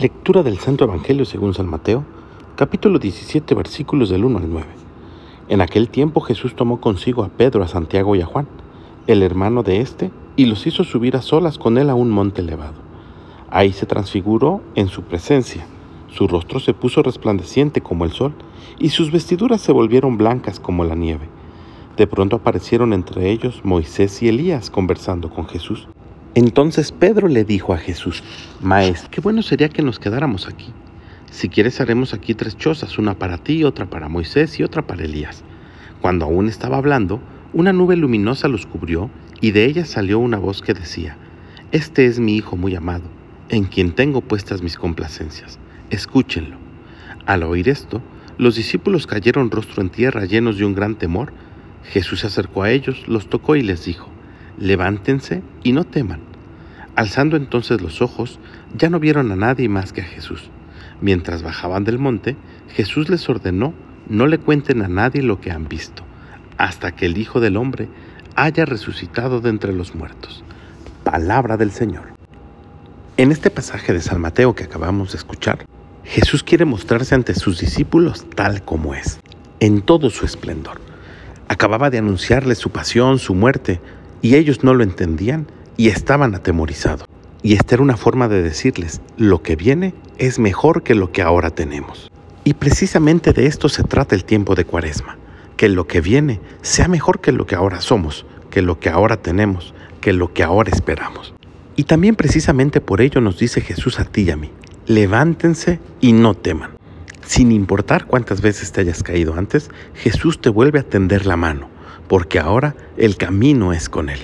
Lectura 0.00 0.42
del 0.42 0.58
Santo 0.58 0.84
Evangelio 0.84 1.26
según 1.26 1.52
San 1.52 1.66
Mateo, 1.66 2.06
capítulo 2.56 2.98
17, 2.98 3.54
versículos 3.54 4.08
del 4.08 4.24
1 4.24 4.38
al 4.38 4.50
9. 4.50 4.66
En 5.50 5.60
aquel 5.60 5.90
tiempo 5.90 6.22
Jesús 6.22 6.56
tomó 6.56 6.80
consigo 6.80 7.22
a 7.22 7.28
Pedro, 7.28 7.62
a 7.62 7.68
Santiago 7.68 8.16
y 8.16 8.22
a 8.22 8.24
Juan, 8.24 8.48
el 9.06 9.22
hermano 9.22 9.62
de 9.62 9.82
éste, 9.82 10.10
y 10.36 10.46
los 10.46 10.66
hizo 10.66 10.84
subir 10.84 11.16
a 11.16 11.20
solas 11.20 11.58
con 11.58 11.76
él 11.76 11.90
a 11.90 11.94
un 11.94 12.08
monte 12.08 12.40
elevado. 12.40 12.76
Ahí 13.50 13.74
se 13.74 13.84
transfiguró 13.84 14.62
en 14.74 14.88
su 14.88 15.02
presencia. 15.02 15.66
Su 16.08 16.26
rostro 16.26 16.60
se 16.60 16.72
puso 16.72 17.02
resplandeciente 17.02 17.82
como 17.82 18.06
el 18.06 18.12
sol, 18.12 18.32
y 18.78 18.88
sus 18.88 19.12
vestiduras 19.12 19.60
se 19.60 19.72
volvieron 19.72 20.16
blancas 20.16 20.60
como 20.60 20.82
la 20.84 20.94
nieve. 20.94 21.28
De 21.98 22.06
pronto 22.06 22.36
aparecieron 22.36 22.94
entre 22.94 23.30
ellos 23.30 23.60
Moisés 23.64 24.22
y 24.22 24.28
Elías 24.28 24.70
conversando 24.70 25.28
con 25.28 25.46
Jesús. 25.46 25.88
Entonces 26.36 26.92
Pedro 26.92 27.26
le 27.26 27.44
dijo 27.44 27.74
a 27.74 27.78
Jesús, 27.78 28.22
Maestro, 28.60 29.10
qué 29.10 29.20
bueno 29.20 29.42
sería 29.42 29.68
que 29.68 29.82
nos 29.82 29.98
quedáramos 29.98 30.46
aquí. 30.46 30.72
Si 31.28 31.48
quieres 31.48 31.80
haremos 31.80 32.14
aquí 32.14 32.34
tres 32.34 32.56
chozas, 32.56 32.98
una 32.98 33.18
para 33.18 33.38
ti, 33.38 33.64
otra 33.64 33.86
para 33.90 34.08
Moisés 34.08 34.60
y 34.60 34.62
otra 34.62 34.86
para 34.86 35.02
Elías. 35.02 35.42
Cuando 36.00 36.26
aún 36.26 36.48
estaba 36.48 36.76
hablando, 36.76 37.20
una 37.52 37.72
nube 37.72 37.96
luminosa 37.96 38.46
los 38.46 38.64
cubrió 38.64 39.10
y 39.40 39.50
de 39.50 39.64
ella 39.64 39.84
salió 39.84 40.20
una 40.20 40.38
voz 40.38 40.62
que 40.62 40.72
decía, 40.72 41.16
Este 41.72 42.06
es 42.06 42.20
mi 42.20 42.36
Hijo 42.36 42.56
muy 42.56 42.76
amado, 42.76 43.04
en 43.48 43.64
quien 43.64 43.92
tengo 43.92 44.20
puestas 44.20 44.62
mis 44.62 44.76
complacencias. 44.76 45.58
Escúchenlo. 45.90 46.58
Al 47.26 47.42
oír 47.42 47.68
esto, 47.68 48.00
los 48.38 48.54
discípulos 48.54 49.08
cayeron 49.08 49.50
rostro 49.50 49.82
en 49.82 49.90
tierra 49.90 50.26
llenos 50.26 50.58
de 50.58 50.64
un 50.64 50.76
gran 50.76 50.94
temor. 50.94 51.32
Jesús 51.82 52.20
se 52.20 52.28
acercó 52.28 52.62
a 52.62 52.70
ellos, 52.70 53.08
los 53.08 53.28
tocó 53.28 53.56
y 53.56 53.62
les 53.62 53.84
dijo, 53.84 54.08
levántense 54.60 55.42
y 55.64 55.72
no 55.72 55.84
teman. 55.84 56.20
Alzando 56.94 57.36
entonces 57.36 57.80
los 57.80 58.02
ojos, 58.02 58.38
ya 58.76 58.90
no 58.90 59.00
vieron 59.00 59.32
a 59.32 59.36
nadie 59.36 59.68
más 59.68 59.92
que 59.92 60.02
a 60.02 60.04
Jesús. 60.04 60.50
Mientras 61.00 61.42
bajaban 61.42 61.82
del 61.82 61.98
monte, 61.98 62.36
Jesús 62.68 63.08
les 63.08 63.28
ordenó, 63.28 63.74
no 64.08 64.26
le 64.26 64.38
cuenten 64.38 64.82
a 64.82 64.88
nadie 64.88 65.22
lo 65.22 65.40
que 65.40 65.50
han 65.50 65.66
visto, 65.66 66.04
hasta 66.58 66.92
que 66.92 67.06
el 67.06 67.16
Hijo 67.16 67.40
del 67.40 67.56
Hombre 67.56 67.88
haya 68.36 68.64
resucitado 68.64 69.40
de 69.40 69.50
entre 69.50 69.72
los 69.72 69.94
muertos. 69.94 70.44
Palabra 71.02 71.56
del 71.56 71.70
Señor. 71.70 72.08
En 73.16 73.32
este 73.32 73.50
pasaje 73.50 73.92
de 73.92 74.00
San 74.00 74.20
Mateo 74.20 74.54
que 74.54 74.64
acabamos 74.64 75.12
de 75.12 75.18
escuchar, 75.18 75.66
Jesús 76.04 76.42
quiere 76.42 76.64
mostrarse 76.64 77.14
ante 77.14 77.34
sus 77.34 77.60
discípulos 77.60 78.26
tal 78.34 78.62
como 78.62 78.94
es, 78.94 79.20
en 79.60 79.82
todo 79.82 80.10
su 80.10 80.26
esplendor. 80.26 80.80
Acababa 81.48 81.90
de 81.90 81.98
anunciarles 81.98 82.58
su 82.58 82.70
pasión, 82.70 83.18
su 83.18 83.34
muerte, 83.34 83.80
y 84.22 84.36
ellos 84.36 84.62
no 84.64 84.74
lo 84.74 84.82
entendían 84.82 85.46
y 85.76 85.88
estaban 85.88 86.34
atemorizados. 86.34 87.08
Y 87.42 87.54
esta 87.54 87.74
era 87.74 87.82
una 87.82 87.96
forma 87.96 88.28
de 88.28 88.42
decirles, 88.42 89.00
lo 89.16 89.42
que 89.42 89.56
viene 89.56 89.94
es 90.18 90.38
mejor 90.38 90.82
que 90.82 90.94
lo 90.94 91.10
que 91.10 91.22
ahora 91.22 91.50
tenemos. 91.50 92.10
Y 92.44 92.54
precisamente 92.54 93.32
de 93.32 93.46
esto 93.46 93.68
se 93.68 93.82
trata 93.82 94.14
el 94.14 94.24
tiempo 94.24 94.54
de 94.54 94.64
Cuaresma, 94.64 95.16
que 95.56 95.68
lo 95.68 95.86
que 95.86 96.00
viene 96.00 96.40
sea 96.60 96.88
mejor 96.88 97.20
que 97.20 97.32
lo 97.32 97.46
que 97.46 97.54
ahora 97.54 97.80
somos, 97.80 98.26
que 98.50 98.60
lo 98.60 98.78
que 98.78 98.90
ahora 98.90 99.16
tenemos, 99.16 99.72
que 100.00 100.12
lo 100.12 100.32
que 100.34 100.42
ahora 100.42 100.70
esperamos. 100.70 101.34
Y 101.76 101.84
también 101.84 102.14
precisamente 102.14 102.80
por 102.80 103.00
ello 103.00 103.20
nos 103.20 103.38
dice 103.38 103.62
Jesús 103.62 104.00
a 104.00 104.04
ti 104.04 104.22
y 104.22 104.30
a 104.30 104.36
mí, 104.36 104.50
levántense 104.86 105.80
y 106.00 106.12
no 106.12 106.34
teman. 106.34 106.72
Sin 107.24 107.52
importar 107.52 108.06
cuántas 108.06 108.42
veces 108.42 108.72
te 108.72 108.82
hayas 108.82 109.02
caído 109.02 109.34
antes, 109.34 109.70
Jesús 109.94 110.40
te 110.40 110.50
vuelve 110.50 110.80
a 110.80 110.82
tender 110.82 111.26
la 111.26 111.36
mano 111.36 111.68
porque 112.10 112.40
ahora 112.40 112.74
el 112.96 113.16
camino 113.16 113.72
es 113.72 113.88
con 113.88 114.08
Él. 114.08 114.18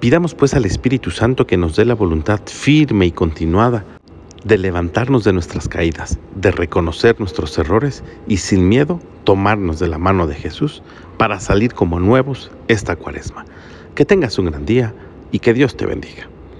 Pidamos 0.00 0.34
pues 0.34 0.54
al 0.54 0.64
Espíritu 0.64 1.10
Santo 1.10 1.46
que 1.46 1.58
nos 1.58 1.76
dé 1.76 1.84
la 1.84 1.94
voluntad 1.94 2.40
firme 2.46 3.04
y 3.04 3.12
continuada 3.12 3.84
de 4.44 4.56
levantarnos 4.56 5.24
de 5.24 5.34
nuestras 5.34 5.68
caídas, 5.68 6.18
de 6.36 6.52
reconocer 6.52 7.20
nuestros 7.20 7.58
errores 7.58 8.02
y 8.28 8.38
sin 8.38 8.66
miedo 8.66 8.98
tomarnos 9.24 9.78
de 9.78 9.88
la 9.88 9.98
mano 9.98 10.26
de 10.26 10.36
Jesús 10.36 10.82
para 11.18 11.38
salir 11.38 11.74
como 11.74 12.00
nuevos 12.00 12.50
esta 12.66 12.96
cuaresma. 12.96 13.44
Que 13.94 14.06
tengas 14.06 14.38
un 14.38 14.46
gran 14.46 14.64
día 14.64 14.94
y 15.30 15.40
que 15.40 15.52
Dios 15.52 15.76
te 15.76 15.84
bendiga. 15.84 16.30